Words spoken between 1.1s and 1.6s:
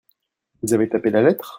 la lettre?